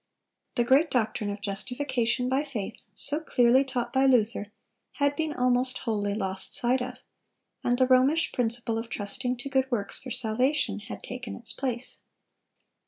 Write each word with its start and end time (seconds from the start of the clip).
The 0.55 0.63
great 0.63 0.89
doctrine 0.89 1.29
of 1.29 1.41
justification 1.41 2.27
by 2.27 2.43
faith, 2.43 2.81
so 2.95 3.19
clearly 3.19 3.63
taught 3.63 3.93
by 3.93 4.07
Luther, 4.07 4.51
had 4.93 5.15
been 5.15 5.31
almost 5.31 5.77
wholly 5.77 6.15
lost 6.15 6.55
sight 6.55 6.81
of; 6.81 7.01
and 7.63 7.77
the 7.77 7.85
Romish 7.85 8.31
principle 8.31 8.79
of 8.79 8.89
trusting 8.89 9.37
to 9.37 9.47
good 9.47 9.69
works 9.69 9.99
for 9.99 10.09
salvation, 10.09 10.79
had 10.79 11.03
taken 11.03 11.35
its 11.35 11.53
place. 11.53 11.99